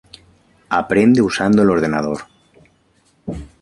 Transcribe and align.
Aprender 0.69 1.21
usando 1.21 1.61
el 1.61 1.69
ordenador. 1.69 2.21